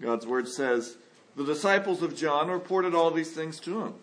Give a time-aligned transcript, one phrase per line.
[0.00, 0.96] God's word says,
[1.36, 3.94] The disciples of John reported all these things to him.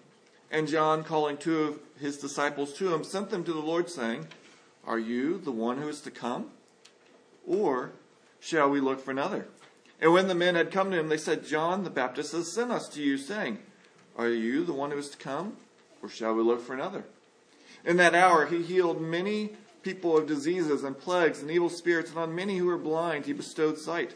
[0.50, 4.28] And John, calling two of his disciples to him, sent them to the Lord, saying,
[4.86, 6.52] Are you the one who is to come?
[7.48, 7.92] Or
[8.40, 9.48] shall we look for another?
[10.02, 12.72] And when the men had come to him, they said, John the Baptist has sent
[12.72, 13.60] us to you, saying,
[14.18, 15.58] Are you the one who is to come?
[16.02, 17.06] Or shall we look for another?
[17.86, 19.52] In that hour he healed many
[19.84, 23.34] people of diseases and plagues and evil spirits, and on many who were blind he
[23.34, 24.16] bestowed sight.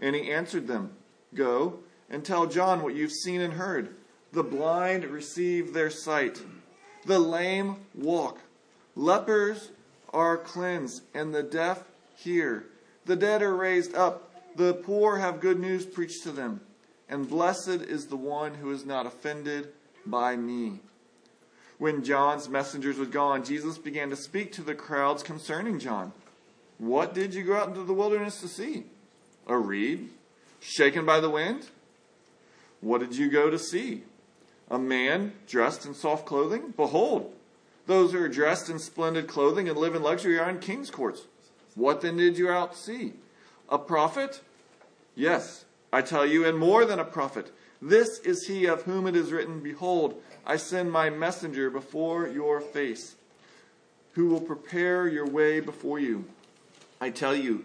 [0.00, 0.92] And he answered them,
[1.34, 3.94] Go and tell John what you've seen and heard.
[4.32, 6.42] The blind receive their sight,
[7.06, 8.38] the lame walk,
[8.94, 9.70] lepers
[10.12, 12.66] are cleansed, and the deaf hear.
[13.06, 16.60] The dead are raised up, the poor have good news preached to them,
[17.08, 19.68] and blessed is the one who is not offended
[20.04, 20.80] by me.
[21.78, 26.12] When John's messengers were gone, Jesus began to speak to the crowds concerning John.
[26.76, 28.84] What did you go out into the wilderness to see?
[29.46, 30.10] A reed
[30.60, 31.68] shaken by the wind?
[32.80, 34.02] What did you go to see?
[34.70, 36.74] A man dressed in soft clothing?
[36.76, 37.32] Behold,
[37.86, 41.22] those who are dressed in splendid clothing and live in luxury are in king's courts.
[41.74, 43.14] What then did you out see?
[43.68, 44.40] A prophet?
[45.14, 47.50] Yes, I tell you, and more than a prophet.
[47.80, 52.60] This is he of whom it is written, Behold, I send my messenger before your
[52.60, 53.14] face,
[54.12, 56.24] who will prepare your way before you.
[57.00, 57.64] I tell you,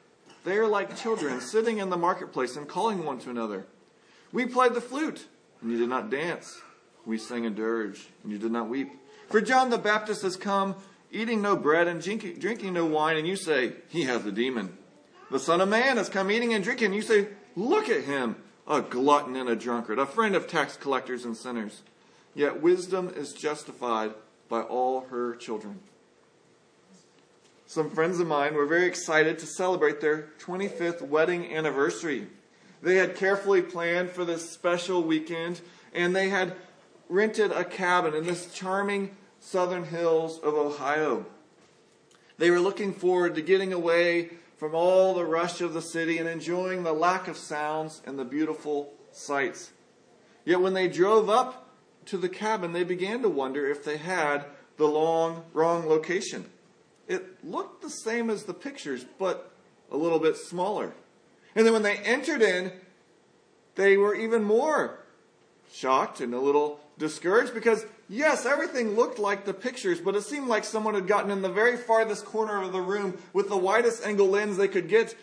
[0.43, 3.67] They are like children sitting in the marketplace and calling one to another.
[4.31, 5.27] We played the flute,
[5.61, 6.61] and you did not dance.
[7.05, 8.91] We sang a dirge, and you did not weep.
[9.29, 10.75] For John the Baptist has come,
[11.11, 14.77] eating no bread and drinking no wine, and you say, He has a demon.
[15.29, 18.35] The Son of Man has come eating and drinking, and you say, Look at him
[18.67, 21.81] a glutton and a drunkard, a friend of tax collectors and sinners.
[22.33, 24.13] Yet wisdom is justified
[24.47, 25.79] by all her children.
[27.71, 32.27] Some friends of mine were very excited to celebrate their 25th wedding anniversary.
[32.81, 35.61] They had carefully planned for this special weekend,
[35.93, 36.53] and they had
[37.07, 41.25] rented a cabin in this charming southern hills of Ohio.
[42.37, 46.27] They were looking forward to getting away from all the rush of the city and
[46.27, 49.71] enjoying the lack of sounds and the beautiful sights.
[50.43, 51.69] Yet when they drove up
[52.07, 54.43] to the cabin, they began to wonder if they had
[54.75, 56.50] the long, wrong location.
[57.11, 59.51] It looked the same as the pictures, but
[59.91, 60.93] a little bit smaller.
[61.55, 62.71] And then when they entered in,
[63.75, 64.99] they were even more
[65.73, 70.47] shocked and a little discouraged because, yes, everything looked like the pictures, but it seemed
[70.47, 74.05] like someone had gotten in the very farthest corner of the room with the widest
[74.05, 75.13] angle lens they could get.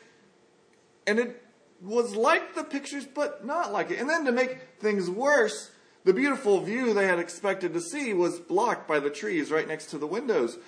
[1.07, 1.43] And it
[1.81, 3.99] was like the pictures, but not like it.
[3.99, 5.71] And then to make things worse,
[6.05, 9.87] the beautiful view they had expected to see was blocked by the trees right next
[9.87, 10.59] to the windows.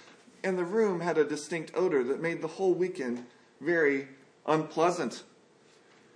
[0.42, 3.24] And the room had a distinct odor that made the whole weekend
[3.60, 4.08] very
[4.46, 5.22] unpleasant.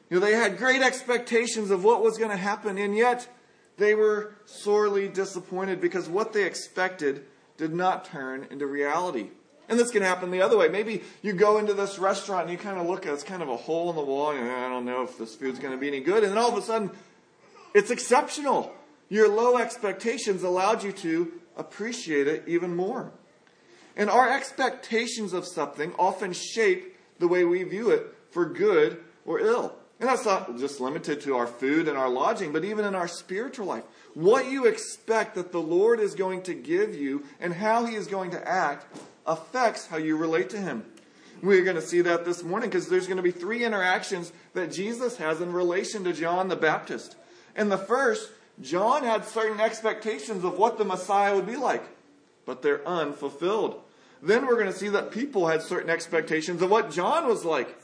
[0.09, 3.29] You know, they had great expectations of what was going to happen, and yet
[3.77, 7.25] they were sorely disappointed because what they expected
[7.57, 9.31] did not turn into reality.
[9.69, 10.69] And this can happen the other way.
[10.69, 13.49] Maybe you go into this restaurant and you kind of look at it's kind of
[13.49, 15.89] a hole in the wall, and I don't know if this food's going to be
[15.89, 16.23] any good.
[16.23, 16.91] And then all of a sudden,
[17.75, 18.73] it's exceptional.
[19.09, 23.13] Your low expectations allowed you to appreciate it even more.
[23.97, 29.41] And our expectations of something often shape the way we view it for good or
[29.41, 29.75] ill.
[30.01, 33.09] And that's not just limited to our food and our lodging, but even in our
[33.09, 33.85] spiritual life.
[34.15, 38.07] What you expect that the Lord is going to give you and how He is
[38.07, 38.87] going to act
[39.27, 40.85] affects how you relate to Him.
[41.43, 44.73] We're going to see that this morning because there's going to be three interactions that
[44.73, 47.17] Jesus has in relation to John the Baptist.
[47.55, 48.31] And the first,
[48.61, 51.85] John had certain expectations of what the Messiah would be like,
[52.47, 53.81] but they're unfulfilled.
[54.23, 57.77] Then we're going to see that people had certain expectations of what John was like,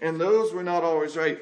[0.00, 1.38] and those were not always right.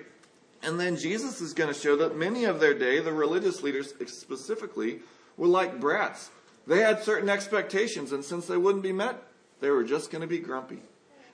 [0.63, 3.95] And then Jesus is going to show that many of their day, the religious leaders
[4.07, 5.01] specifically,
[5.37, 6.31] were like brats.
[6.67, 9.23] They had certain expectations, and since they wouldn't be met,
[9.61, 10.81] they were just going to be grumpy.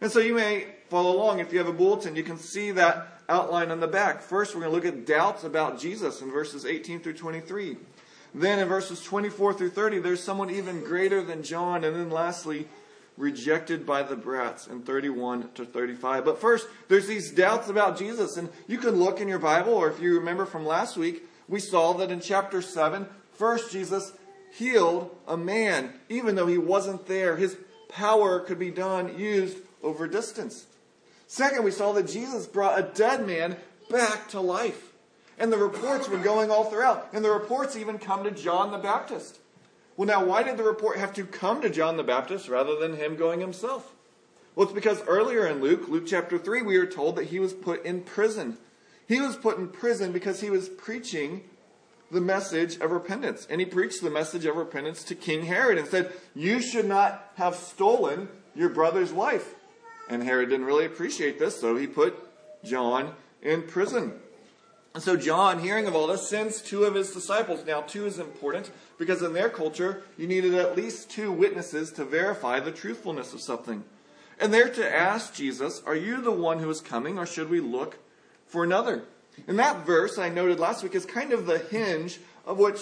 [0.01, 1.39] And so you may follow along.
[1.39, 4.21] If you have a bulletin, you can see that outline on the back.
[4.21, 7.77] First, we're going to look at doubts about Jesus in verses 18 through 23.
[8.35, 11.85] Then in verses 24 through 30, there's someone even greater than John.
[11.85, 12.67] And then lastly,
[13.17, 16.25] rejected by the brats in 31 to 35.
[16.25, 18.37] But first, there's these doubts about Jesus.
[18.37, 21.23] And you can look in your Bible, or if you remember from last week,
[21.53, 24.13] We saw that in chapter 7, first Jesus
[24.55, 27.37] healed a man, even though he wasn't there.
[27.37, 27.59] His
[27.91, 30.65] power could be done, used over distance.
[31.27, 33.57] Second, we saw that Jesus brought a dead man
[33.91, 34.93] back to life.
[35.39, 37.09] And the reports were going all throughout.
[37.13, 39.39] And the reports even come to John the Baptist.
[39.97, 42.97] Well, now, why did the report have to come to John the Baptist rather than
[42.97, 43.95] him going himself?
[44.55, 47.53] Well, it's because earlier in Luke, Luke chapter 3, we are told that he was
[47.53, 48.59] put in prison.
[49.07, 51.45] He was put in prison because he was preaching
[52.11, 53.47] the message of repentance.
[53.49, 57.33] And he preached the message of repentance to King Herod and said, You should not
[57.37, 59.55] have stolen your brother's wife.
[60.09, 62.15] And Herod didn't really appreciate this, so he put
[62.65, 64.21] John in prison.
[64.95, 67.65] And so John, hearing of all this, sends two of his disciples.
[67.67, 72.05] Now, two is important because in their culture, you needed at least two witnesses to
[72.05, 73.85] verify the truthfulness of something.
[74.39, 77.61] And they're to ask Jesus, Are you the one who is coming, or should we
[77.61, 77.99] look
[78.47, 79.05] for another?
[79.47, 82.81] And that verse I noted last week is kind of the hinge of which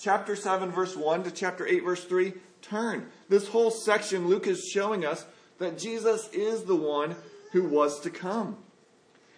[0.00, 2.32] chapter 7, verse 1 to chapter 8, verse 3
[2.62, 3.08] turn.
[3.28, 5.24] This whole section, Luke is showing us
[5.58, 7.16] that Jesus is the one
[7.52, 8.56] who was to come.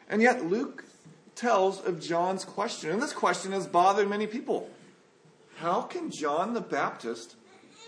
[0.08, 0.84] And yet, Luke
[1.34, 2.90] tells of John's question.
[2.90, 4.70] And this question has bothered many people.
[5.56, 7.36] How can John the Baptist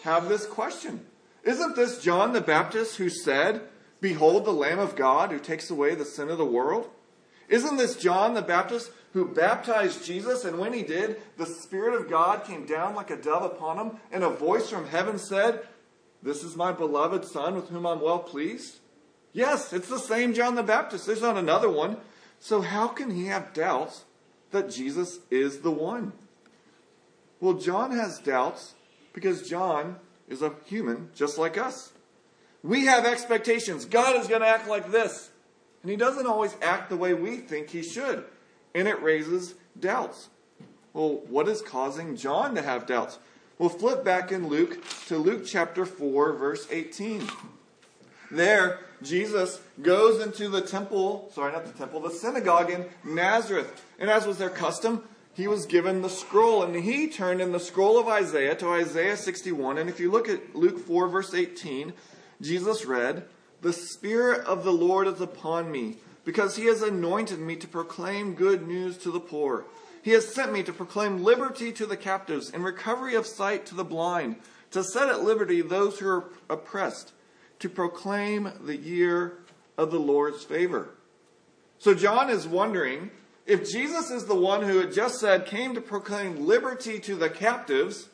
[0.03, 1.05] have this question?
[1.43, 3.63] Isn't this John the Baptist who said,
[4.01, 6.91] Behold the Lamb of God who takes away the sin of the world?
[7.49, 12.11] Isn't this John the Baptist who baptized Jesus, and when he did, the Spirit of
[12.11, 15.67] God came down like a dove upon him, and a voice from heaven said,
[16.23, 18.77] This is my beloved Son with whom I'm well pleased?
[19.33, 21.07] Yes, it's the same John the Baptist.
[21.07, 21.97] There's not another one.
[22.41, 24.05] So, how can he have doubts
[24.51, 26.13] that Jesus is the one?
[27.41, 28.75] Well, John has doubts
[29.13, 29.97] because John
[30.29, 31.93] is a human just like us.
[32.63, 33.85] We have expectations.
[33.85, 35.31] God is going to act like this.
[35.83, 38.25] And he doesn't always act the way we think he should.
[38.75, 40.29] And it raises doubts.
[40.93, 43.19] Well, what is causing John to have doubts?
[43.59, 47.29] We'll flip back in Luke to Luke chapter 4, verse 18.
[48.31, 53.85] There, Jesus goes into the temple, sorry, not the temple, the synagogue in Nazareth.
[53.99, 56.63] And as was their custom, he was given the scroll.
[56.63, 59.79] And he turned in the scroll of Isaiah to Isaiah 61.
[59.79, 61.93] And if you look at Luke 4, verse 18,
[62.41, 63.25] Jesus read,
[63.61, 68.35] The Spirit of the Lord is upon me, because he has anointed me to proclaim
[68.35, 69.67] good news to the poor.
[70.03, 73.75] He has sent me to proclaim liberty to the captives and recovery of sight to
[73.75, 74.37] the blind,
[74.71, 77.13] to set at liberty those who are oppressed
[77.59, 79.39] to proclaim the year
[79.79, 80.91] of the Lord's favor.
[81.79, 83.11] So John is wondering
[83.47, 87.31] if Jesus is the one who had just said came to proclaim liberty to the
[87.31, 88.09] captives,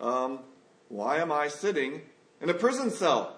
[0.00, 0.40] um,
[0.88, 2.02] why am I sitting
[2.40, 3.36] in a prison cell?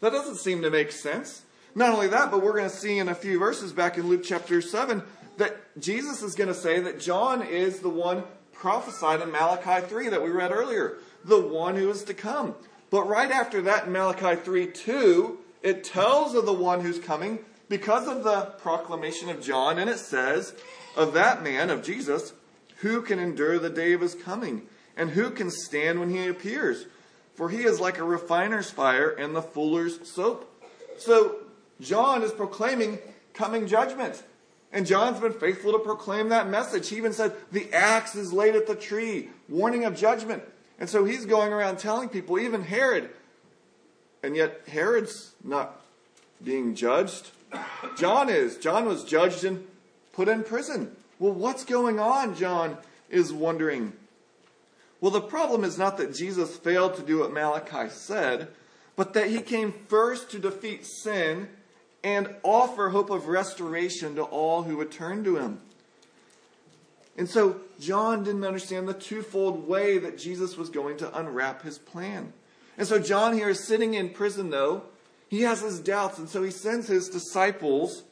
[0.00, 1.42] That doesn't seem to make sense.
[1.74, 4.24] Not only that, but we're going to see in a few verses back in Luke
[4.24, 5.02] chapter 7
[5.36, 10.08] that Jesus is going to say that John is the one prophesied in Malachi 3
[10.08, 12.54] that we read earlier, the one who is to come.
[12.92, 17.38] But right after that in Malachi 3 2, it tells of the one who's coming
[17.70, 20.54] because of the proclamation of John, and it says,
[20.94, 22.34] Of that man, of Jesus,
[22.76, 24.66] who can endure the day of his coming?
[24.94, 26.84] And who can stand when he appears?
[27.34, 30.46] For he is like a refiner's fire and the fuller's soap.
[30.98, 31.36] So
[31.80, 32.98] John is proclaiming
[33.32, 34.22] coming judgment.
[34.70, 36.90] And John's been faithful to proclaim that message.
[36.90, 40.42] He even said, The axe is laid at the tree, warning of judgment.
[40.82, 43.08] And so he's going around telling people, even Herod.
[44.20, 45.80] And yet Herod's not
[46.42, 47.30] being judged.
[47.96, 48.56] John is.
[48.56, 49.64] John was judged and
[50.12, 50.96] put in prison.
[51.20, 52.34] Well, what's going on?
[52.34, 53.92] John is wondering.
[55.00, 58.48] Well, the problem is not that Jesus failed to do what Malachi said,
[58.96, 61.48] but that he came first to defeat sin
[62.02, 65.60] and offer hope of restoration to all who would turn to him.
[67.16, 71.78] And so John didn't understand the twofold way that Jesus was going to unwrap his
[71.78, 72.32] plan.
[72.78, 74.84] And so John here is sitting in prison, though.
[75.28, 78.04] He has his doubts, and so he sends his disciples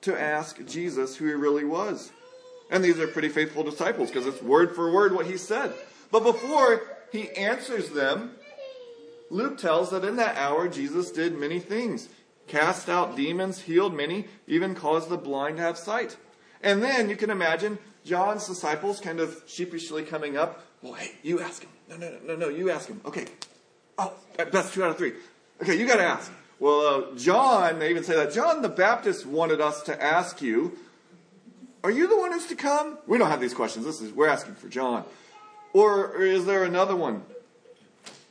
[0.00, 2.10] to ask Jesus who he really was.
[2.68, 5.72] And these are pretty faithful disciples because it's word for word what he said.
[6.10, 8.32] But before he answers them,
[9.30, 12.08] Luke tells that in that hour Jesus did many things
[12.48, 16.16] cast out demons, healed many, even caused the blind to have sight.
[16.60, 20.64] And then you can imagine John's disciples kind of sheepishly coming up.
[20.82, 21.70] Well, hey, you ask him.
[21.88, 23.00] No, no, no, no, you ask him.
[23.04, 23.26] Okay.
[23.98, 25.12] Oh, that's two out of three.
[25.60, 26.32] Okay, you got to ask.
[26.58, 26.80] Well,
[27.12, 28.32] uh, John, they even say that.
[28.32, 30.78] John the Baptist wanted us to ask you,
[31.84, 32.98] are you the one who's to come?
[33.06, 33.84] We don't have these questions.
[33.84, 35.04] This is we're asking for John.
[35.72, 37.22] Or, or is there another one?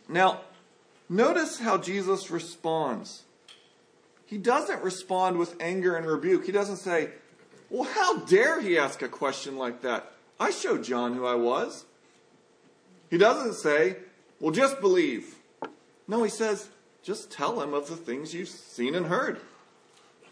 [0.07, 0.41] Now,
[1.09, 3.23] notice how Jesus responds.
[4.25, 6.45] He doesn't respond with anger and rebuke.
[6.45, 7.09] He doesn't say,
[7.71, 10.11] well, how dare he ask a question like that?
[10.39, 11.85] I showed John who I was.
[13.09, 13.97] He doesn't say,
[14.39, 15.35] well, just believe.
[16.07, 16.69] No, he says,
[17.01, 19.39] just tell him of the things you've seen and heard.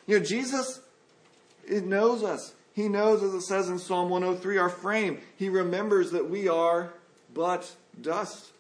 [0.06, 0.82] You know, Jesus
[1.70, 2.54] it knows us.
[2.74, 5.20] He knows, as it says in Psalm 103, our frame.
[5.36, 6.94] He remembers that we are
[7.34, 8.52] but dust.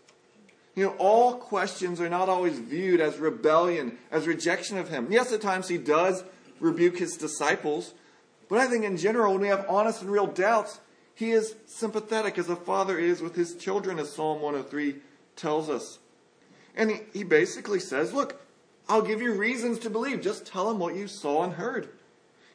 [0.75, 5.07] You know, all questions are not always viewed as rebellion, as rejection of Him.
[5.09, 6.23] Yes, at times He does
[6.59, 7.93] rebuke His disciples,
[8.49, 10.79] but I think in general, when we have honest and real doubts,
[11.15, 14.95] He is sympathetic as a father is with His children, as Psalm 103
[15.35, 15.99] tells us.
[16.75, 18.41] And He, basically says, Look,
[18.87, 20.21] I'll give you reasons to believe.
[20.21, 21.89] Just tell Him what you saw and heard.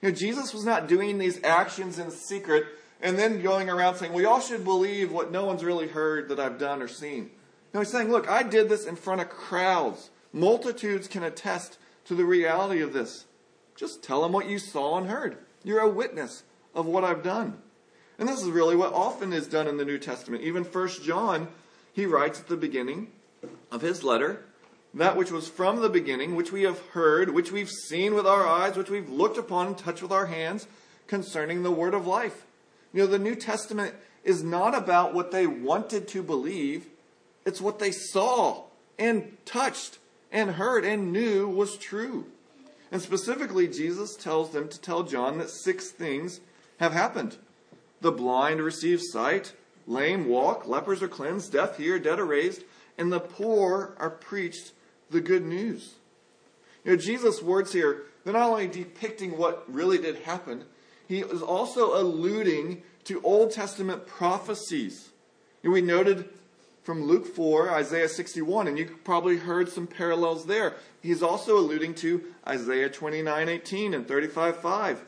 [0.02, 2.66] You know, Jesus was not doing these actions in secret
[3.04, 6.40] and then going around saying, well, y'all should believe what no one's really heard that
[6.40, 7.30] I've done or seen.
[7.72, 10.10] No, he's saying, look, I did this in front of crowds.
[10.32, 13.26] Multitudes can attest to the reality of this.
[13.76, 15.36] Just tell them what you saw and heard.
[15.64, 16.44] You're a witness
[16.75, 17.59] of what I've done.
[18.18, 20.44] And this is really what often is done in the New Testament.
[20.44, 21.49] Even First John,
[21.92, 23.09] he writes at the beginning
[23.73, 24.44] of his letter,
[24.92, 28.47] that which was from the beginning, which we have heard, which we've seen with our
[28.47, 30.68] eyes, which we've looked upon and touched with our hands,
[31.09, 32.47] concerning the word of life.
[32.92, 36.87] You know, the New Testament is not about what they wanted to believe,
[37.44, 38.62] it's what they saw
[38.99, 39.99] and touched
[40.30, 42.26] and heard and knew was true.
[42.94, 46.38] And specifically, Jesus tells them to tell John that six things
[46.78, 47.36] have happened
[48.00, 49.52] the blind receive sight,
[49.88, 52.62] lame walk, lepers are cleansed, deaf hear, dead are raised,
[52.96, 54.70] and the poor are preached
[55.10, 55.94] the good news.
[56.84, 60.62] You know, Jesus' words here, they're not only depicting what really did happen,
[61.08, 65.08] he is also alluding to Old Testament prophecies.
[65.64, 66.28] And we noted
[66.85, 70.76] from Luke 4, Isaiah 61, and you probably heard some parallels there.
[71.00, 75.00] He's also alluding to Isaiah 29, 18 and 35, 5.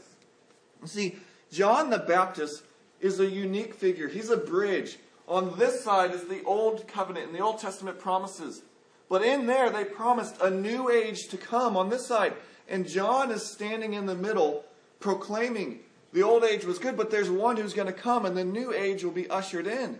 [0.86, 1.16] See,
[1.52, 2.62] John the Baptist
[3.00, 4.08] is a unique figure.
[4.08, 4.98] He's a bridge.
[5.28, 8.62] On this side is the Old Covenant and the Old Testament promises.
[9.10, 12.32] But in there, they promised a new age to come on this side.
[12.68, 14.64] And John is standing in the middle,
[14.98, 15.80] proclaiming
[16.12, 18.72] the old age was good, but there's one who's going to come, and the new
[18.72, 19.98] age will be ushered in.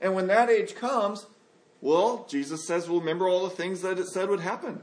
[0.00, 1.26] And when that age comes,
[1.80, 4.82] well, Jesus says, well, remember all the things that it said would happen.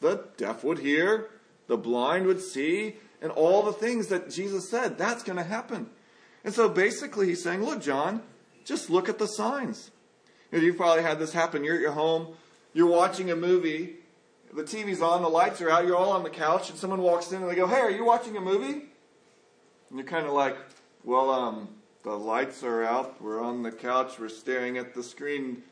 [0.00, 1.30] The deaf would hear,
[1.66, 5.88] the blind would see, and all the things that Jesus said, that's going to happen.
[6.44, 8.22] And so basically, he's saying, look, John,
[8.64, 9.90] just look at the signs.
[10.52, 11.64] You know, you've probably had this happen.
[11.64, 12.34] You're at your home,
[12.74, 13.96] you're watching a movie,
[14.52, 17.32] the TV's on, the lights are out, you're all on the couch, and someone walks
[17.32, 18.86] in and they go, Hey, are you watching a movie?
[19.90, 20.56] And you're kind of like,
[21.02, 21.68] Well, um,
[22.04, 25.62] the lights are out, we're on the couch, we're staring at the screen.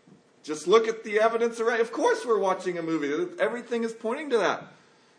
[0.43, 1.81] Just look at the evidence around.
[1.81, 3.33] Of course, we're watching a movie.
[3.39, 4.67] Everything is pointing to that.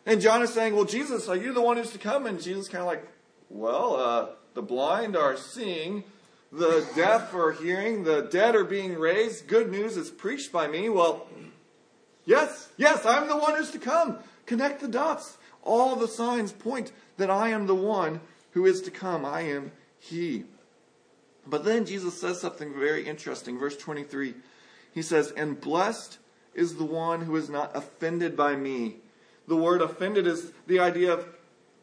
[0.06, 2.26] And John is saying, Well, Jesus, are you the one who's to come?
[2.26, 3.08] And Jesus kind of like,
[3.50, 6.04] Well, uh, the blind are seeing,
[6.52, 9.48] the deaf are hearing, the dead are being raised.
[9.48, 10.90] Good news is preached by me.
[10.90, 11.28] Well,
[12.26, 14.18] Yes, yes, I'm the one who's to come.
[14.46, 15.38] Connect the dots.
[15.62, 19.26] All the signs point that I am the one who is to come.
[19.26, 20.46] I am He.
[21.46, 23.60] But then Jesus says something very interesting.
[23.60, 24.34] Verse 23.
[24.94, 26.20] He says, And blessed
[26.54, 28.98] is the one who is not offended by me.
[29.48, 31.28] The word offended is the idea of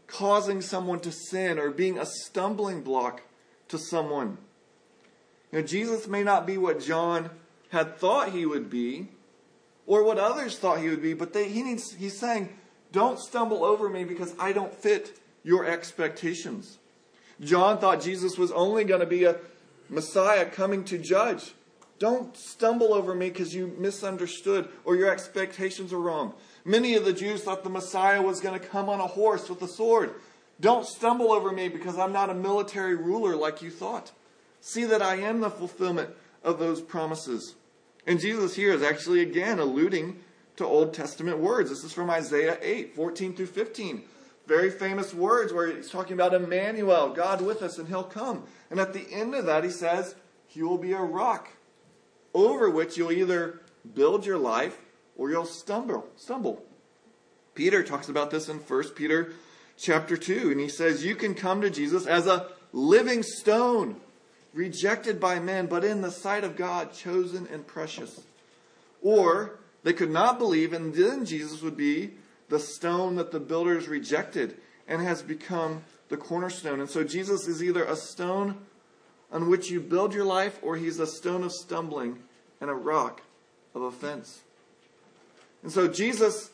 [0.06, 3.22] causing someone to sin or being a stumbling block
[3.68, 4.38] to someone.
[5.52, 7.30] Now, Jesus may not be what John
[7.70, 9.08] had thought he would be,
[9.86, 12.48] or what others thought he would be, but they, he needs, he's saying,
[12.92, 16.78] don't stumble over me because I don't fit your expectations.
[17.40, 19.36] John thought Jesus was only going to be a
[19.90, 21.52] Messiah coming to judge.
[21.98, 26.32] Don't stumble over me because you misunderstood or your expectations are wrong.
[26.64, 29.60] Many of the Jews thought the Messiah was going to come on a horse with
[29.60, 30.14] a sword.
[30.60, 34.12] Don't stumble over me because I'm not a military ruler like you thought.
[34.60, 36.10] See that I am the fulfillment
[36.42, 37.54] of those promises.
[38.06, 40.20] And Jesus here is actually again alluding
[40.56, 41.70] to Old Testament words.
[41.70, 44.04] This is from Isaiah 8, 14 through 15.
[44.50, 48.42] Very famous words where he's talking about Emmanuel, God with us, and he'll come.
[48.68, 50.16] And at the end of that, he says,
[50.48, 51.50] He will be a rock
[52.34, 53.60] over which you'll either
[53.94, 54.76] build your life
[55.16, 56.08] or you'll stumble.
[56.16, 56.64] Stumble.
[57.54, 59.34] Peter talks about this in 1 Peter
[59.78, 64.00] chapter 2, and he says, You can come to Jesus as a living stone
[64.52, 68.20] rejected by men, but in the sight of God, chosen and precious.
[69.00, 72.14] Or they could not believe, and then Jesus would be
[72.50, 76.80] the stone that the builders rejected and has become the cornerstone.
[76.80, 78.58] And so Jesus is either a stone
[79.32, 82.18] on which you build your life, or he's a stone of stumbling
[82.60, 83.22] and a rock
[83.74, 84.40] of offense.
[85.62, 86.50] And so Jesus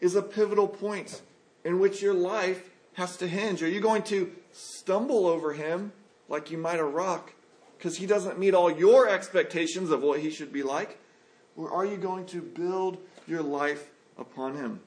[0.00, 1.22] is a pivotal point
[1.64, 3.62] in which your life has to hinge.
[3.62, 5.92] Are you going to stumble over him
[6.28, 7.32] like you might a rock?
[7.80, 10.98] because he doesn't meet all your expectations of what he should be like?
[11.56, 14.80] Or are you going to build your life upon him?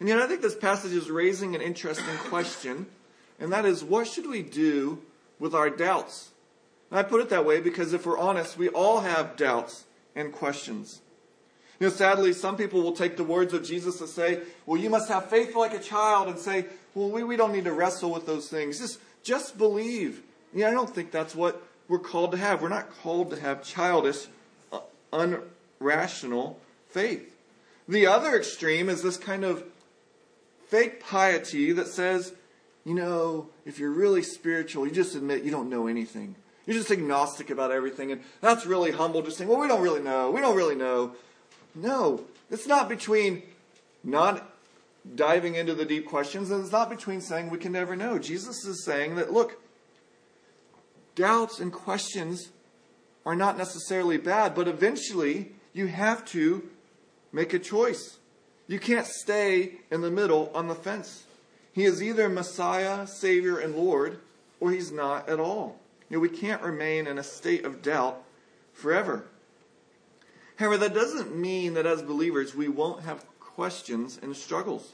[0.00, 2.86] And yet, I think this passage is raising an interesting question,
[3.38, 5.02] and that is what should we do
[5.38, 6.30] with our doubts?
[6.90, 9.84] And I put it that way because if we're honest, we all have doubts
[10.16, 11.02] and questions.
[11.78, 14.90] You know, sadly, some people will take the words of Jesus to say, well, you
[14.90, 18.10] must have faith like a child, and say, well, we, we don't need to wrestle
[18.10, 18.78] with those things.
[18.78, 20.22] Just, just believe.
[20.54, 22.62] Yeah, I don't think that's what we're called to have.
[22.62, 24.26] We're not called to have childish,
[24.72, 24.80] uh,
[25.12, 26.56] unrational
[26.88, 27.36] faith.
[27.88, 29.64] The other extreme is this kind of
[30.70, 32.32] fake piety that says,
[32.84, 36.36] you know, if you're really spiritual, you just admit you don't know anything.
[36.64, 38.12] You're just agnostic about everything.
[38.12, 40.30] And that's really humble, just saying, well, we don't really know.
[40.30, 41.16] We don't really know.
[41.74, 43.42] No, it's not between
[44.04, 44.48] not
[45.14, 48.18] diving into the deep questions, and it's not between saying we can never know.
[48.18, 49.60] Jesus is saying that, look,
[51.16, 52.50] doubts and questions
[53.26, 56.68] are not necessarily bad, but eventually you have to
[57.32, 58.19] make a choice.
[58.70, 61.24] You can't stay in the middle on the fence.
[61.72, 64.20] He is either Messiah, Savior, and Lord,
[64.60, 65.80] or he's not at all.
[66.08, 68.22] You know, we can't remain in a state of doubt
[68.72, 69.24] forever.
[70.54, 74.92] However, that doesn't mean that as believers we won't have questions and struggles.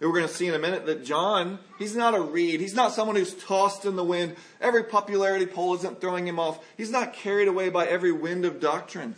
[0.00, 2.60] We're going to see in a minute that John, he's not a reed.
[2.60, 4.36] He's not someone who's tossed in the wind.
[4.62, 6.64] Every popularity poll isn't throwing him off.
[6.74, 9.14] He's not carried away by every wind of doctrine.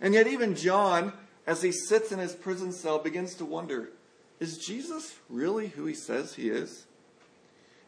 [0.00, 1.12] And yet, even John,
[1.46, 3.90] as he sits in his prison cell, begins to wonder
[4.38, 6.84] is Jesus really who he says he is?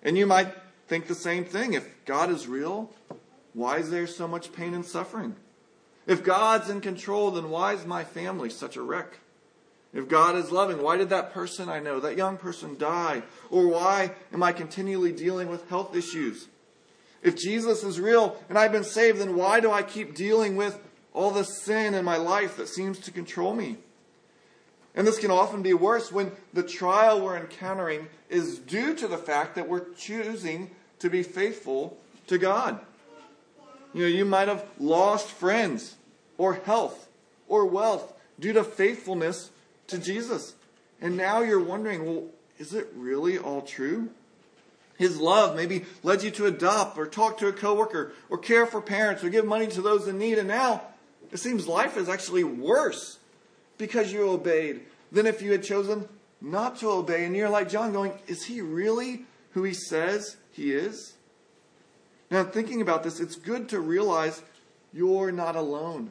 [0.03, 0.49] And you might
[0.87, 1.75] think the same thing.
[1.75, 2.91] If God is real,
[3.53, 5.37] why is there so much pain and suffering?
[6.07, 9.19] If God's in control, then why is my family such a wreck?
[9.93, 13.23] If God is loving, why did that person I know, that young person, die?
[13.51, 16.47] Or why am I continually dealing with health issues?
[17.23, 20.79] If Jesus is real and I've been saved, then why do I keep dealing with
[21.13, 23.77] all the sin in my life that seems to control me?
[24.95, 29.19] And this can often be worse when the trial we're encountering is due to the
[29.19, 32.81] fact that we're choosing to be faithful to God.
[33.95, 35.97] You know, you might have lost friends
[36.37, 37.09] or health
[37.49, 39.51] or wealth due to faithfulness
[39.87, 40.55] to Jesus.
[41.01, 42.25] And now you're wondering, well,
[42.59, 44.11] is it really all true?
[44.97, 48.81] His love maybe led you to adopt or talk to a coworker or care for
[48.81, 50.39] parents or give money to those in need.
[50.39, 50.83] And now
[51.33, 53.19] it seems life is actually worse
[53.77, 56.09] because you obeyed than if you had chosen
[56.41, 57.25] not to obey.
[57.25, 61.15] And you're like John going, is he really who he says he is?
[62.31, 64.43] Now, thinking about this, it's good to realize
[64.93, 66.11] you're not alone.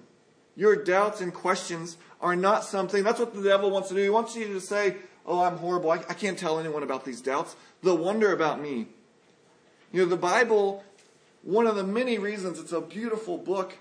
[0.55, 4.01] Your doubts and questions are not something, that's what the devil wants to do.
[4.01, 4.95] He wants you to say,
[5.27, 5.91] Oh, I'm horrible.
[5.91, 7.57] I, I can't tell anyone about these doubts.
[7.83, 8.87] They'll wonder about me.
[9.91, 10.85] You know, the Bible,
[11.43, 13.77] one of the many reasons it's a beautiful book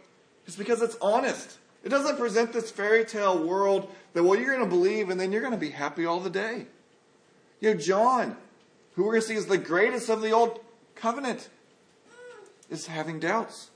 [0.46, 1.58] is because it's honest.
[1.84, 5.32] It doesn't present this fairy tale world that, well, you're going to believe and then
[5.32, 6.66] you're going to be happy all the day.
[7.60, 8.36] You know, John,
[8.94, 10.60] who we're going to see is the greatest of the old
[10.94, 11.48] covenant,
[12.70, 13.70] is having doubts.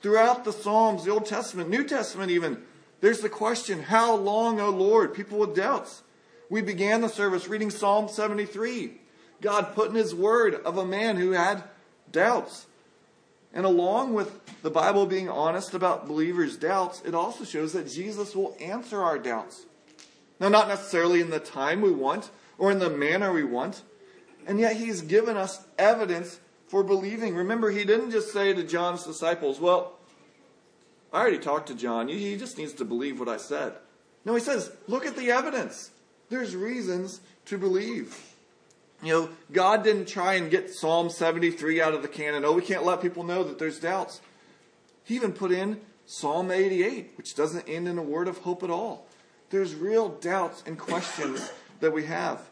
[0.00, 2.62] Throughout the Psalms, the Old Testament, New Testament even,
[3.00, 5.14] there's the question, How long, O Lord?
[5.14, 6.02] People with doubts.
[6.48, 8.98] We began the service reading Psalm 73.
[9.40, 11.64] God put in His word of a man who had
[12.10, 12.66] doubts.
[13.54, 18.34] And along with the Bible being honest about believers' doubts, it also shows that Jesus
[18.34, 19.66] will answer our doubts.
[20.40, 23.82] Now, not necessarily in the time we want or in the manner we want,
[24.46, 27.34] and yet He's given us evidence for believing.
[27.34, 29.98] Remember, He didn't just say to John's disciples, Well,
[31.12, 32.08] I already talked to John.
[32.08, 33.74] He just needs to believe what I said.
[34.24, 35.90] No, He says, Look at the evidence.
[36.30, 38.31] There's reasons to believe.
[39.02, 42.44] You know, God didn't try and get Psalm 73 out of the canon.
[42.44, 44.20] Oh, we can't let people know that there's doubts.
[45.04, 48.70] He even put in Psalm 88, which doesn't end in a word of hope at
[48.70, 49.06] all.
[49.50, 52.48] There's real doubts and questions that we have.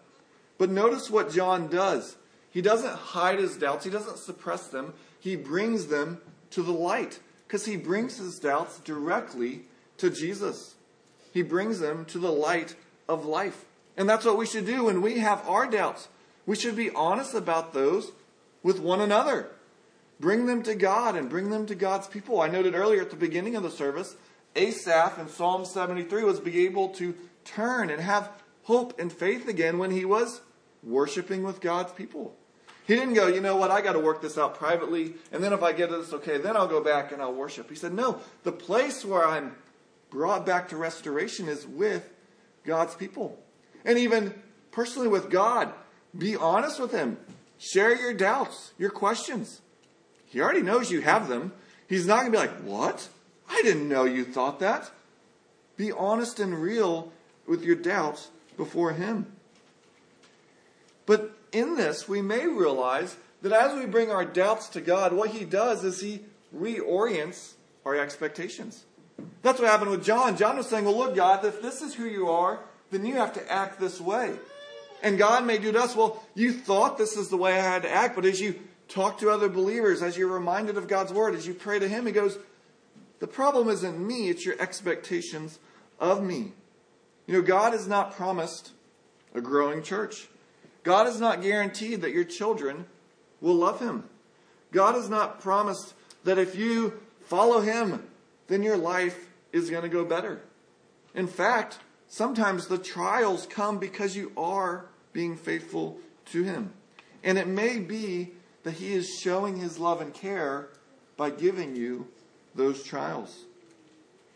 [0.58, 2.16] But notice what John does.
[2.50, 4.94] He doesn't hide his doubts, he doesn't suppress them.
[5.20, 9.62] He brings them to the light because he brings his doubts directly
[9.98, 10.74] to Jesus.
[11.32, 12.74] He brings them to the light
[13.08, 13.64] of life.
[13.96, 16.08] And that's what we should do when we have our doubts.
[16.46, 18.12] We should be honest about those
[18.62, 19.50] with one another.
[20.18, 22.40] Bring them to God and bring them to God's people.
[22.40, 24.16] I noted earlier at the beginning of the service,
[24.54, 28.30] Asaph in Psalm 73 was be able to turn and have
[28.64, 30.42] hope and faith again when he was
[30.82, 32.36] worshiping with God's people.
[32.86, 35.52] He didn't go, you know what, I got to work this out privately, and then
[35.52, 37.70] if I get this okay, then I'll go back and I'll worship.
[37.70, 39.54] He said, no, the place where I'm
[40.10, 42.10] brought back to restoration is with
[42.64, 43.38] God's people.
[43.84, 44.34] And even
[44.72, 45.72] personally with God.
[46.16, 47.18] Be honest with Him.
[47.58, 49.60] Share your doubts, your questions.
[50.26, 51.52] He already knows you have them.
[51.88, 53.08] He's not going to be like, What?
[53.48, 54.90] I didn't know you thought that.
[55.76, 57.12] Be honest and real
[57.46, 59.26] with your doubts before Him.
[61.06, 65.30] But in this, we may realize that as we bring our doubts to God, what
[65.30, 66.20] He does is He
[66.56, 68.84] reorients our expectations.
[69.42, 70.36] That's what happened with John.
[70.36, 73.32] John was saying, Well, look, God, if this is who you are, then you have
[73.34, 74.34] to act this way.
[75.02, 77.82] And God may do to us, Well, you thought this is the way I had
[77.82, 78.58] to act, but as you
[78.88, 82.06] talk to other believers, as you're reminded of God's word, as you pray to Him,
[82.06, 82.38] He goes,
[83.18, 85.58] The problem isn't me, it's your expectations
[85.98, 86.52] of me.
[87.26, 88.72] You know, God has not promised
[89.34, 90.28] a growing church.
[90.82, 92.86] God has not guaranteed that your children
[93.40, 94.04] will love Him.
[94.72, 98.02] God has not promised that if you follow Him,
[98.48, 100.42] then your life is going to go better.
[101.14, 101.78] In fact,
[102.10, 106.74] sometimes the trials come because you are being faithful to Him.
[107.24, 108.32] And it may be
[108.64, 110.68] that He is showing His love and care
[111.16, 112.08] by giving you
[112.54, 113.44] those trials.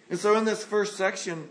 [0.09, 1.51] And so in this first section,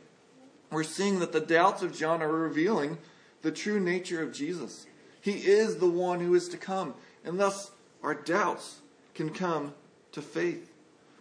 [0.71, 2.97] we're seeing that the doubts of John are revealing
[3.41, 4.87] the true nature of Jesus.
[5.21, 8.81] He is the one who is to come, and thus our doubts
[9.13, 9.73] can come
[10.13, 10.71] to faith.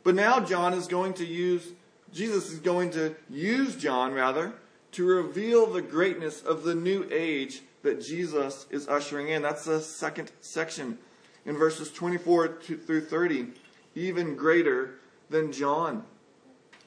[0.04, 1.72] But now John is going to use,
[2.12, 4.54] Jesus is going to use John, rather,
[4.92, 9.42] to reveal the greatness of the new age that Jesus is ushering in.
[9.42, 10.98] That's the second section
[11.44, 13.48] in verses 24 to, through 30,
[13.94, 14.94] even greater
[15.31, 16.05] than John.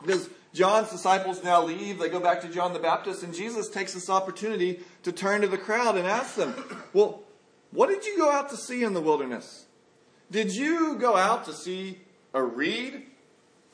[0.02, 3.94] Because John's disciples now leave, they go back to John the Baptist, and Jesus takes
[3.94, 6.54] this opportunity to turn to the crowd and ask them,
[6.94, 7.24] Well,
[7.72, 9.66] what did you go out to see in the wilderness?
[10.32, 12.00] Did you go out to see
[12.34, 13.08] a reed?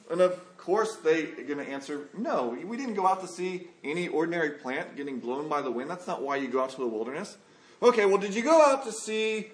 [0.09, 3.67] And of course, they are going to answer, No, we didn't go out to see
[3.83, 5.89] any ordinary plant getting blown by the wind.
[5.89, 7.37] That's not why you go out to the wilderness.
[7.83, 9.51] Okay, well, did you go out to see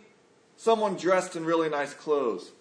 [0.57, 2.51] someone dressed in really nice clothes?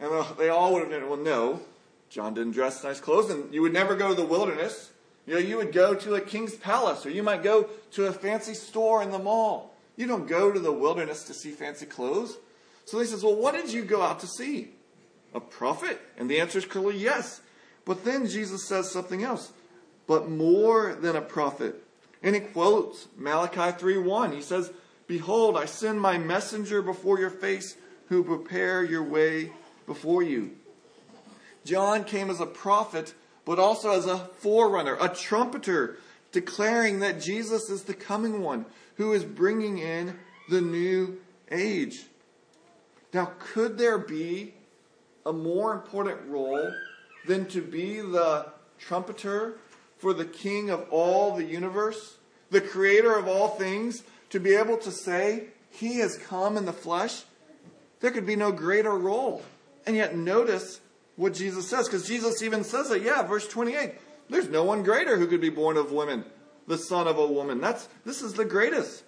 [0.00, 1.60] And uh, they all would have been, Well, no.
[2.08, 4.90] John didn't dress nice clothes, and you would never go to the wilderness.
[5.26, 8.12] You know, you would go to a king's palace, or you might go to a
[8.12, 9.76] fancy store in the mall.
[9.96, 12.36] You don't go to the wilderness to see fancy clothes.
[12.84, 14.70] So he says, Well, what did you go out to see?
[15.34, 16.00] A prophet?
[16.18, 17.40] And the answer is clearly yes.
[17.90, 19.50] But then Jesus says something else.
[20.06, 21.74] But more than a prophet.
[22.22, 24.32] And he quotes Malachi 3:1.
[24.32, 24.70] He says,
[25.08, 27.74] Behold, I send my messenger before your face
[28.06, 29.50] who prepare your way
[29.88, 30.52] before you.
[31.64, 33.12] John came as a prophet,
[33.44, 35.96] but also as a forerunner, a trumpeter,
[36.30, 38.66] declaring that Jesus is the coming one
[38.98, 40.16] who is bringing in
[40.48, 41.18] the new
[41.50, 42.04] age.
[43.12, 44.54] Now, could there be
[45.26, 46.72] a more important role
[47.26, 48.46] than to be the
[48.78, 49.58] trumpeter
[49.98, 52.16] for the king of all the universe,
[52.50, 56.72] the creator of all things, to be able to say, He has come in the
[56.72, 57.24] flesh?
[58.00, 59.42] There could be no greater role.
[59.86, 60.80] And yet, notice
[61.16, 63.02] what Jesus says, because Jesus even says it.
[63.02, 63.94] Yeah, verse 28.
[64.30, 66.24] There's no one greater who could be born of women,
[66.66, 67.60] the son of a woman.
[67.60, 69.02] That's this is the greatest.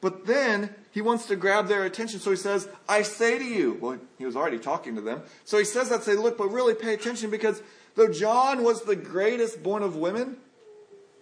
[0.00, 3.78] But then he wants to grab their attention, so he says, I say to you.
[3.80, 5.22] Well, he was already talking to them.
[5.44, 7.62] So he says that, say, look, but really pay attention because
[7.96, 10.38] though John was the greatest born of women,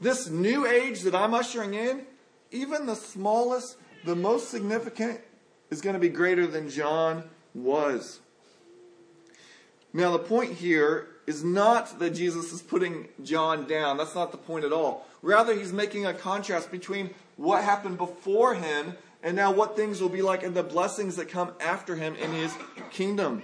[0.00, 2.02] this new age that I'm ushering in,
[2.52, 5.20] even the smallest, the most significant,
[5.70, 8.20] is going to be greater than John was.
[9.92, 13.96] Now, the point here is not that Jesus is putting John down.
[13.96, 15.06] That's not the point at all.
[15.22, 20.08] Rather, he's making a contrast between what happened before him and now what things will
[20.08, 22.54] be like and the blessings that come after him in his
[22.90, 23.42] kingdom.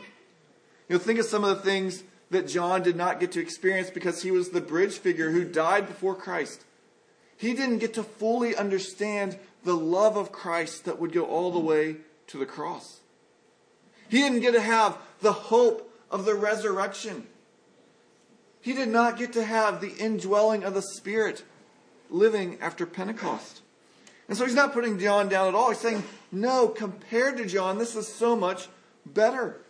[0.88, 3.90] You know, think of some of the things that John did not get to experience
[3.90, 6.64] because he was the bridge figure who died before Christ.
[7.36, 11.58] He didn't get to fully understand the love of Christ that would go all the
[11.58, 11.96] way
[12.28, 13.00] to the cross.
[14.08, 17.26] He didn't get to have the hope of the resurrection.
[18.60, 21.42] He did not get to have the indwelling of the Spirit
[22.14, 23.60] living after Pentecost.
[24.28, 25.68] And so he's not putting John down at all.
[25.70, 28.68] He's saying, no, compared to John, this is so much
[29.04, 29.60] better.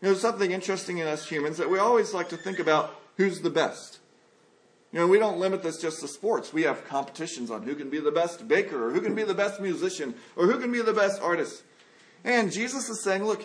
[0.00, 2.98] You know, there's something interesting in us humans that we always like to think about
[3.16, 3.98] who's the best.
[4.92, 6.52] You know, we don't limit this just to sports.
[6.52, 9.34] We have competitions on who can be the best baker, or who can be the
[9.34, 11.62] best musician, or who can be the best artist.
[12.24, 13.42] And Jesus is saying, look,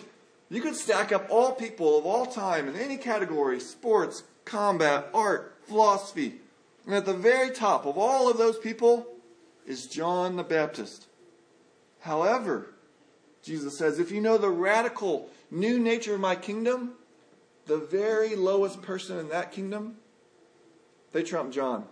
[0.50, 5.56] you could stack up all people of all time in any category sports, combat, art,
[5.66, 6.40] philosophy.
[6.88, 9.06] And at the very top of all of those people
[9.66, 11.04] is John the Baptist.
[12.00, 12.70] However,
[13.42, 16.92] Jesus says, if you know the radical new nature of my kingdom,
[17.66, 19.96] the very lowest person in that kingdom,
[21.12, 21.84] they trump John.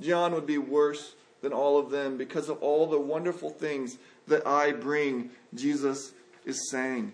[0.00, 4.46] John would be worse than all of them because of all the wonderful things that
[4.46, 6.12] I bring, Jesus
[6.46, 7.12] is saying.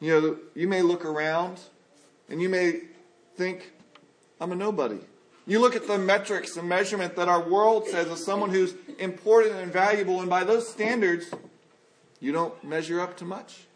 [0.00, 1.60] You know, you may look around
[2.28, 2.80] and you may
[3.36, 3.70] think,
[4.40, 4.98] I'm a nobody.
[5.46, 9.54] You look at the metrics and measurement that our world says of someone who's important
[9.54, 11.26] and valuable, and by those standards,
[12.18, 13.66] you don't measure up to much.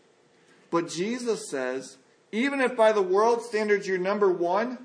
[0.71, 1.97] But Jesus says,
[2.33, 4.79] even if by the world standards you're number one,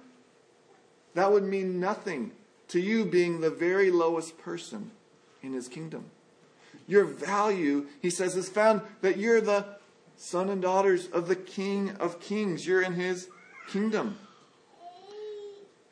[1.16, 2.32] that would mean nothing
[2.68, 4.92] to you being the very lowest person
[5.42, 6.06] in his kingdom.
[6.88, 9.66] Your value, he says, is found that you're the
[10.18, 12.68] son and daughters of the King of Kings.
[12.68, 13.28] You're in his
[13.70, 14.20] kingdom.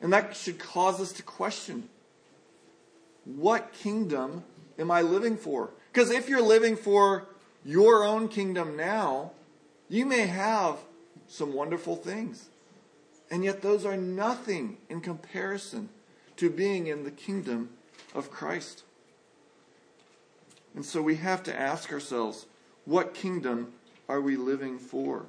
[0.00, 1.88] And that should cause us to question
[3.24, 4.44] what kingdom
[4.78, 5.70] am I living for?
[5.92, 7.26] Because if you're living for
[7.64, 9.32] your own kingdom now,
[9.88, 10.76] you may have
[11.26, 12.48] some wonderful things.
[13.30, 15.88] And yet, those are nothing in comparison
[16.36, 17.70] to being in the kingdom
[18.14, 18.82] of Christ.
[20.74, 22.46] And so we have to ask ourselves
[22.84, 23.72] what kingdom
[24.08, 25.26] are we living for?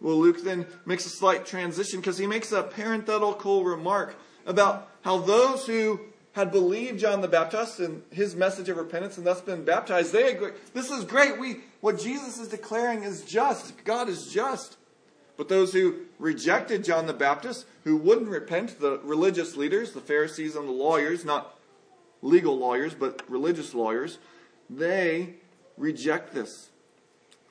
[0.00, 5.18] Well, Luke then makes a slight transition because he makes a parenthetical remark about how
[5.18, 6.00] those who
[6.32, 10.32] had believed John the Baptist and his message of repentance and thus been baptized, they
[10.32, 10.52] agree.
[10.72, 11.38] This is great.
[11.38, 13.84] We, what Jesus is declaring is just.
[13.84, 14.76] God is just.
[15.36, 20.54] But those who rejected John the Baptist, who wouldn't repent, the religious leaders, the Pharisees
[20.54, 21.58] and the lawyers, not
[22.22, 24.18] legal lawyers, but religious lawyers,
[24.70, 25.34] they
[25.76, 26.70] reject this.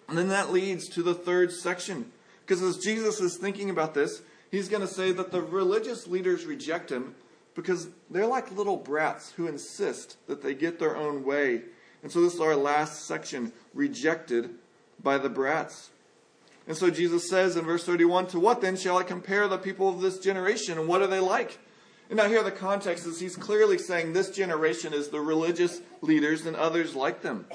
[0.08, 2.12] And then that leads to the third section
[2.48, 6.46] because as Jesus is thinking about this, he's going to say that the religious leaders
[6.46, 7.14] reject him
[7.56, 11.64] because they're like little brats who insist that they get their own way.
[12.02, 14.52] And so this is our last section rejected
[15.04, 15.90] by the brats.
[16.68, 19.90] And so Jesus says in verse 31 To what then shall I compare the people
[19.90, 21.60] of this generation, and what are they like?
[22.10, 26.46] And now, here the context is he's clearly saying this generation is the religious leaders
[26.46, 27.46] and others like them.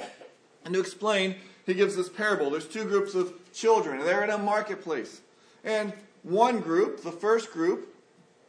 [0.67, 2.51] And to explain, he gives this parable.
[2.51, 5.21] There's two groups of children, they're in a marketplace.
[5.65, 7.95] And one group, the first group,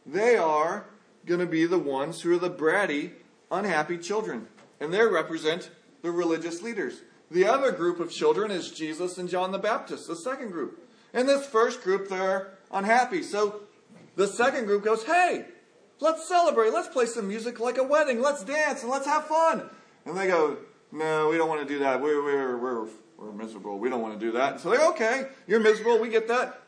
[0.06, 0.86] they are
[1.26, 3.12] going to be the ones who are the bratty,
[3.50, 4.48] unhappy children.
[4.80, 5.70] And they represent
[6.02, 7.00] the religious leaders.
[7.30, 10.88] The other group of children is Jesus and John the Baptist, the second group.
[11.12, 13.22] And this first group, they're unhappy.
[13.22, 13.62] So
[14.16, 15.46] the second group goes, hey,
[16.00, 16.72] let's celebrate.
[16.72, 18.20] Let's play some music like a wedding.
[18.20, 19.70] Let's dance and let's have fun.
[20.04, 20.58] And they go,
[20.92, 22.00] no, we don't want to do that.
[22.00, 23.78] We're, we're, we're we're miserable.
[23.78, 24.60] We don't want to do that.
[24.60, 25.28] so they're okay.
[25.46, 25.98] You're miserable.
[25.98, 26.60] We get that.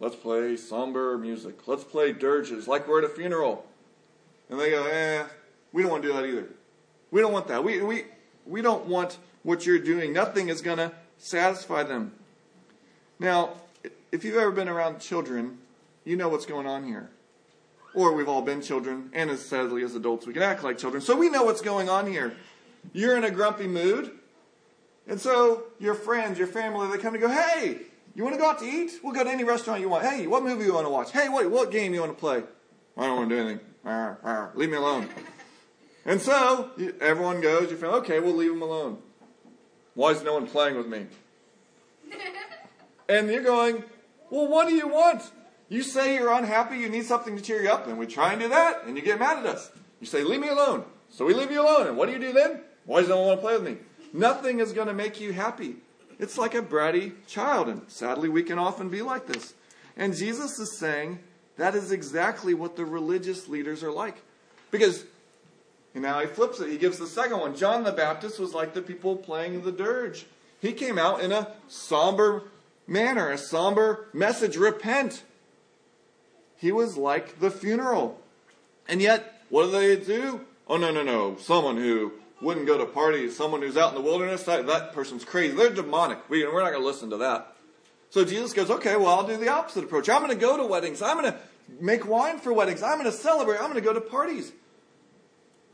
[0.00, 1.68] Let's play somber music.
[1.68, 3.64] Let's play dirges like we're at a funeral.
[4.50, 5.24] And they go, eh,
[5.72, 6.48] we don't want to do that either.
[7.10, 7.62] We don't want that.
[7.62, 8.04] We, we,
[8.46, 10.12] we don't want what you're doing.
[10.12, 12.12] Nothing is going to satisfy them.
[13.18, 13.50] Now,
[14.10, 15.58] if you've ever been around children,
[16.04, 17.10] you know what's going on here.
[17.94, 21.02] Or we've all been children, and as sadly as adults, we can act like children.
[21.02, 22.34] So we know what's going on here.
[22.92, 24.10] You're in a grumpy mood.
[25.06, 27.80] And so your friends, your family, they come and go, hey,
[28.14, 28.92] you want to go out to eat?
[29.02, 30.04] We'll go to any restaurant you want.
[30.04, 31.12] Hey, what movie you want to watch?
[31.12, 32.42] Hey, what, what game you want to play?
[32.96, 33.66] I don't want to do anything.
[33.84, 35.08] Arr, arr, leave me alone.
[36.04, 38.98] And so everyone goes, you feel, okay, we'll leave them alone.
[39.94, 41.06] Why is no one playing with me?
[43.08, 43.84] and you're going,
[44.30, 45.22] well, what do you want?
[45.68, 48.40] You say you're unhappy, you need something to cheer you up, and we try and
[48.42, 49.70] do that, and you get mad at us.
[50.00, 50.84] You say, leave me alone.
[51.08, 51.86] So we leave you alone.
[51.86, 52.60] And what do you do then?
[52.84, 53.76] Why does no one want to play with me?
[54.12, 55.76] Nothing is going to make you happy.
[56.18, 59.54] It's like a bratty child, and sadly, we can often be like this.
[59.96, 61.18] And Jesus is saying
[61.56, 64.22] that is exactly what the religious leaders are like.
[64.70, 65.04] Because
[65.94, 66.70] and now he flips it.
[66.70, 67.56] He gives the second one.
[67.56, 70.26] John the Baptist was like the people playing the dirge.
[70.60, 72.44] He came out in a somber
[72.86, 75.22] manner, a somber message repent.
[76.56, 78.18] He was like the funeral.
[78.88, 80.42] And yet, what do they do?
[80.66, 81.36] Oh, no, no, no.
[81.36, 85.24] Someone who wouldn't go to parties, someone who's out in the wilderness, that, that person's
[85.24, 85.54] crazy.
[85.54, 86.18] They're demonic.
[86.28, 87.54] We, we're not going to listen to that.
[88.10, 90.10] So Jesus goes, okay, well, I'll do the opposite approach.
[90.10, 91.00] I'm going to go to weddings.
[91.00, 91.38] I'm going to
[91.80, 92.82] make wine for weddings.
[92.82, 93.56] I'm going to celebrate.
[93.56, 94.52] I'm going to go to parties.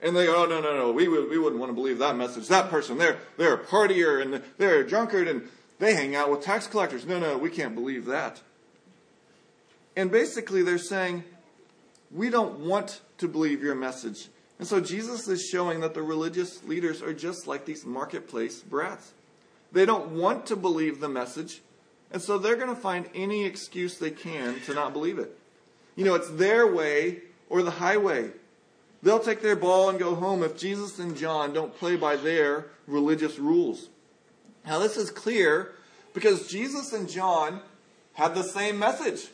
[0.00, 0.92] And they go, oh, no, no, no.
[0.92, 2.46] We, we wouldn't want to believe that message.
[2.48, 5.48] That person, they're, they're a partier and they're a drunkard and
[5.80, 7.04] they hang out with tax collectors.
[7.06, 8.40] No, no, we can't believe that.
[9.96, 11.24] And basically, they're saying,
[12.12, 14.28] we don't want to believe your message.
[14.58, 19.12] And so Jesus is showing that the religious leaders are just like these marketplace brats.
[19.70, 21.60] They don't want to believe the message,
[22.10, 25.38] and so they're going to find any excuse they can to not believe it.
[25.94, 28.30] You know, it's their way or the highway.
[29.02, 32.66] They'll take their ball and go home if Jesus and John don't play by their
[32.86, 33.88] religious rules.
[34.66, 35.72] Now, this is clear
[36.14, 37.60] because Jesus and John
[38.14, 39.28] had the same message.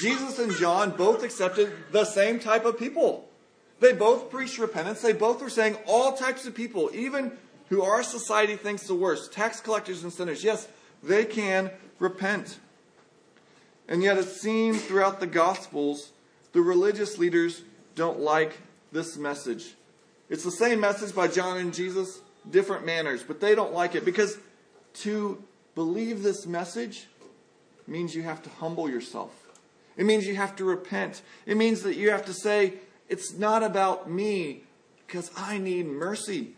[0.00, 3.27] Jesus and John both accepted the same type of people.
[3.80, 5.00] They both preached repentance.
[5.00, 7.32] They both were saying all types of people, even
[7.68, 10.68] who our society thinks the worst, tax collectors and sinners, yes,
[11.02, 12.58] they can repent.
[13.88, 16.10] And yet, it seems throughout the Gospels,
[16.52, 17.62] the religious leaders
[17.94, 18.58] don't like
[18.92, 19.74] this message.
[20.28, 24.04] It's the same message by John and Jesus, different manners, but they don't like it
[24.04, 24.38] because
[24.94, 25.42] to
[25.74, 27.06] believe this message
[27.86, 29.30] means you have to humble yourself.
[29.96, 31.22] It means you have to repent.
[31.46, 32.74] It means that you have to say,
[33.08, 34.62] it's not about me
[35.06, 36.50] because I need mercy.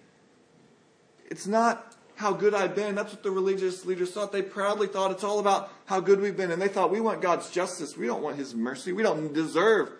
[1.31, 2.97] It's not how good I've been.
[2.97, 4.33] That's what the religious leaders thought.
[4.33, 6.51] They proudly thought it's all about how good we've been.
[6.51, 7.97] And they thought we want God's justice.
[7.97, 8.93] We don't want His mercy.
[8.93, 9.93] We don't deserve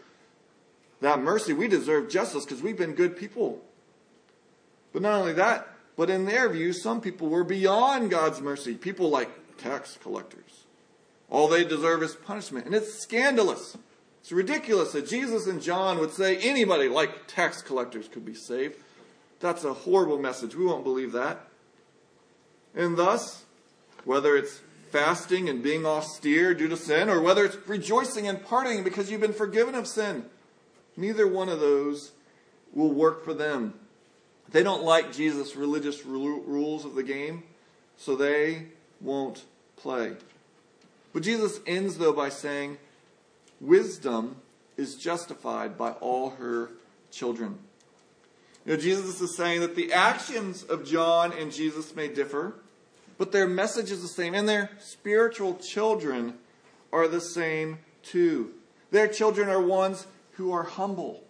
[1.01, 1.53] that mercy.
[1.53, 3.63] We deserve justice because we've been good people.
[4.93, 8.75] But not only that, but in their view, some people were beyond God's mercy.
[8.75, 10.65] People like tax collectors.
[11.31, 12.67] All they deserve is punishment.
[12.67, 13.77] And it's scandalous.
[14.21, 18.77] It's ridiculous that Jesus and John would say anybody like tax collectors could be saved.
[19.41, 20.55] That's a horrible message.
[20.55, 21.49] We won't believe that.
[22.75, 23.45] And thus,
[24.05, 28.85] whether it's fasting and being austere due to sin, or whether it's rejoicing and partying
[28.85, 30.27] because you've been forgiven of sin,
[30.97, 32.13] neither one of those
[32.73, 33.75] will work for them.
[34.51, 37.45] They don't like Jesus' religious rules of the game,
[37.97, 38.67] so they
[39.01, 39.45] won't
[39.77, 40.15] play.
[41.13, 42.79] But Jesus ends, though, by saying,
[43.61, 44.37] Wisdom
[44.77, 46.71] is justified by all her
[47.11, 47.59] children.
[48.65, 52.55] You know, Jesus is saying that the actions of John and Jesus may differ,
[53.19, 56.35] but their message is the same, and their spiritual children
[56.93, 58.53] are the same too.
[58.91, 61.25] Their children are ones who are humble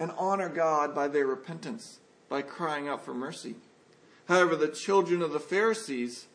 [0.00, 3.56] and honor God by their repentance, by crying out for mercy.
[4.26, 6.26] However, the children of the Pharisees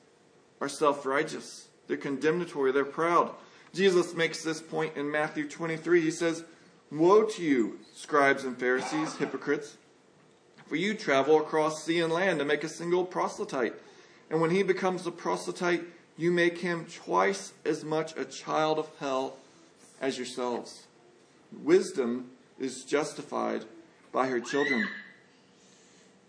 [0.59, 3.33] are self righteous, they're condemnatory, they're proud.
[3.73, 6.01] Jesus makes this point in Matthew 23.
[6.01, 6.43] He says,
[6.91, 9.77] Woe to you, scribes and Pharisees, hypocrites!
[10.67, 13.73] For you travel across sea and land to make a single proselyte.
[14.29, 15.83] And when he becomes a proselyte,
[16.17, 19.37] you make him twice as much a child of hell
[19.99, 20.83] as yourselves.
[21.51, 23.65] Wisdom is justified
[24.11, 24.87] by her children.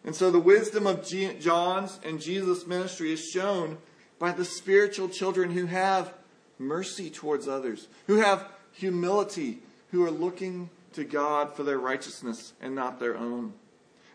[0.03, 3.77] And so the wisdom of John's and Jesus' ministry is shown
[4.19, 6.13] by the spiritual children who have
[6.59, 9.59] mercy towards others, who have humility,
[9.91, 13.53] who are looking to God for their righteousness and not their own.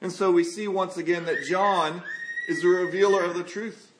[0.01, 2.03] And so we see once again that John
[2.47, 3.91] is the revealer of the truth.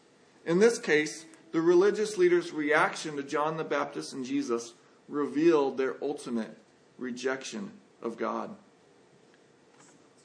[0.46, 4.74] In this case, the religious leaders' reaction to John the Baptist and Jesus
[5.08, 6.58] revealed their ultimate
[6.98, 7.72] rejection
[8.02, 8.56] of God.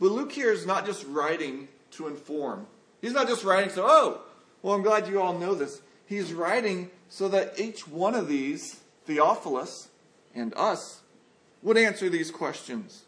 [0.01, 2.67] But Luke here is not just writing to inform.
[3.01, 4.23] He's not just writing so, oh,
[4.63, 5.81] well, I'm glad you all know this.
[6.07, 9.87] He's writing so that each one of these, Theophilus
[10.35, 11.03] and us,
[11.63, 13.05] would answer these questions.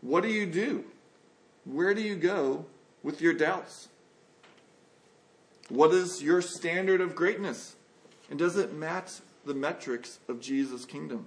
[0.00, 0.86] What do you do?
[1.66, 2.64] Where do you go
[3.02, 3.88] with your doubts?
[5.68, 7.76] What is your standard of greatness?
[8.30, 9.10] And does it match
[9.44, 11.26] the metrics of Jesus' kingdom?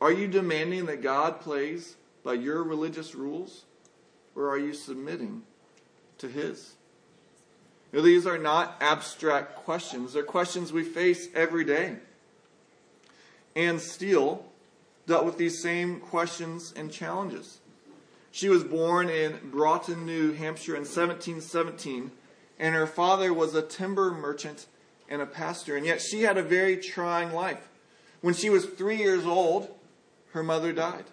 [0.00, 3.66] Are you demanding that God plays by your religious rules?
[4.34, 5.42] Or are you submitting
[6.16, 6.76] to His?
[7.94, 11.94] Now, these are not abstract questions, they're questions we face every day.
[13.54, 14.44] Anne Steele
[15.06, 17.58] dealt with these same questions and challenges.
[18.32, 22.10] She was born in Broughton, New Hampshire in 1717,
[22.58, 24.66] and her father was a timber merchant
[25.08, 27.68] and a pastor, and yet she had a very trying life.
[28.22, 29.68] When she was three years old,
[30.32, 31.04] her mother died.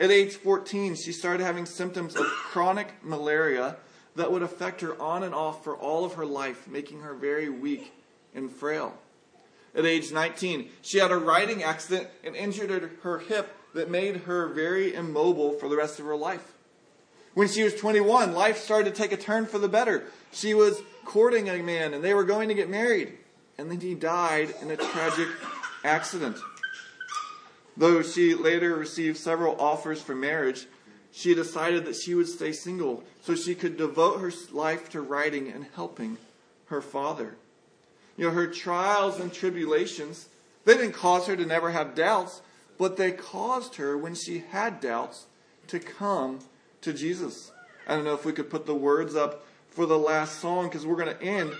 [0.00, 3.76] At age 14, she started having symptoms of chronic malaria
[4.18, 7.48] that would affect her on and off for all of her life, making her very
[7.48, 7.92] weak
[8.34, 8.94] and frail.
[9.74, 14.48] At age 19, she had a riding accident and injured her hip that made her
[14.48, 16.52] very immobile for the rest of her life.
[17.34, 20.04] When she was 21, life started to take a turn for the better.
[20.32, 23.12] She was courting a man and they were going to get married.
[23.56, 25.28] And then he died in a tragic
[25.84, 26.36] accident.
[27.76, 30.66] Though she later received several offers for marriage,
[31.12, 35.52] she decided that she would stay single so she could devote her life to writing
[35.52, 36.16] and helping
[36.68, 37.36] her father.
[38.16, 40.30] You know, her trials and tribulations,
[40.64, 42.40] they didn't cause her to never have doubts,
[42.78, 45.26] but they caused her, when she had doubts,
[45.66, 46.38] to come
[46.80, 47.52] to Jesus.
[47.86, 50.86] I don't know if we could put the words up for the last song because
[50.86, 51.52] we're going to end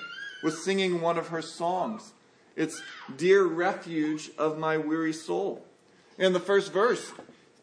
[0.42, 2.14] with singing one of her songs.
[2.56, 2.80] It's
[3.14, 5.62] Dear Refuge of My Weary Soul.
[6.16, 7.12] In the first verse,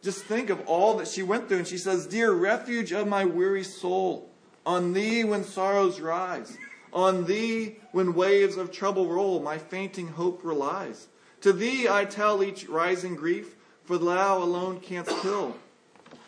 [0.06, 1.58] just think of all that she went through.
[1.58, 4.30] And she says, Dear refuge of my weary soul,
[4.66, 6.56] on thee when sorrows rise,
[6.94, 11.08] on thee when waves of trouble roll, my fainting hope relies.
[11.42, 15.56] To thee I tell each rising grief, for thou alone canst kill.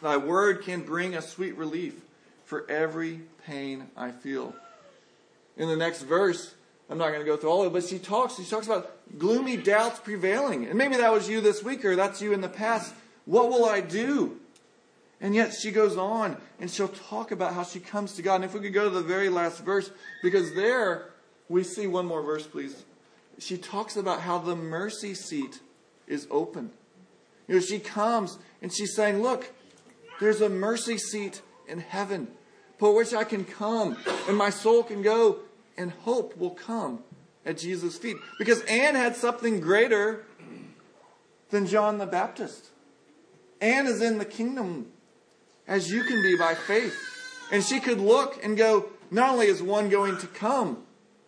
[0.01, 2.01] Thy word can bring a sweet relief
[2.45, 4.55] for every pain I feel.
[5.55, 6.53] In the next verse,
[6.89, 8.37] I'm not going to go through all of it, but she talks.
[8.37, 12.21] She talks about gloomy doubts prevailing, and maybe that was you this week, or that's
[12.21, 12.93] you in the past.
[13.27, 14.39] What will I do?
[15.19, 18.35] And yet she goes on and she'll talk about how she comes to God.
[18.35, 19.91] And if we could go to the very last verse,
[20.23, 21.09] because there
[21.49, 22.85] we see one more verse, please.
[23.37, 25.59] She talks about how the mercy seat
[26.07, 26.71] is open.
[27.47, 29.51] You know, she comes and she's saying, Look,
[30.19, 32.29] there's a mercy seat in heaven
[32.77, 33.97] for which I can come
[34.27, 35.39] and my soul can go
[35.77, 36.99] and hope will come
[37.45, 38.17] at Jesus' feet.
[38.39, 40.25] Because Anne had something greater
[41.49, 42.69] than John the Baptist.
[43.61, 44.91] Anne is in the kingdom
[45.67, 46.95] as you can be by faith.
[47.51, 50.83] And she could look and go, not only is one going to come,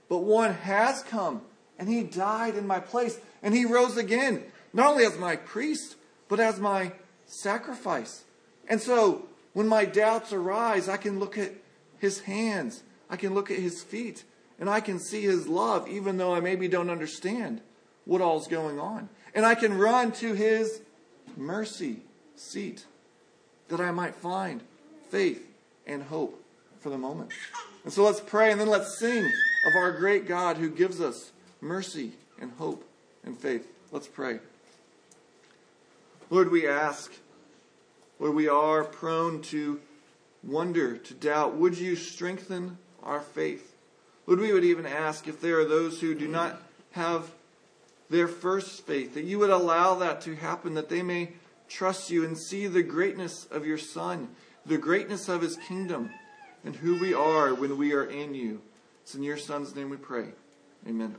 [0.08, 1.42] but one has come.
[1.78, 3.20] And he died in my place.
[3.42, 5.96] And he rose again, not only as my priest,
[6.28, 6.92] but as my
[7.26, 8.24] sacrifice.
[8.68, 11.52] And so, when my doubts arise, I can look at
[11.98, 14.24] his hands, I can look at his feet,
[14.60, 17.62] and I can see his love, even though I maybe don't understand
[18.06, 19.10] what all's going on.
[19.34, 20.82] And I can run to his
[21.36, 22.02] mercy
[22.40, 22.86] seat
[23.68, 24.62] that I might find
[25.10, 25.46] faith
[25.86, 26.44] and hope
[26.80, 27.32] for the moment.
[27.84, 29.26] And so let's pray and then let's sing
[29.66, 31.32] of our great God who gives us
[31.62, 32.88] mercy and hope
[33.24, 33.68] and faith.
[33.92, 34.40] Let's pray.
[36.30, 37.12] Lord, we ask,
[38.20, 39.80] Lord, we are prone to
[40.44, 41.56] wonder, to doubt.
[41.56, 43.76] Would you strengthen our faith?
[44.28, 46.62] Lord, we would even ask if there are those who do not
[46.92, 47.32] have
[48.10, 51.30] their first faith, that you would allow that to happen, that they may
[51.70, 54.30] trust you and see the greatness of your Son,
[54.66, 56.10] the greatness of his kingdom,
[56.66, 58.62] and who we are when we are in you.
[59.04, 60.30] It's in your Son's name we pray.
[60.88, 61.16] Amen.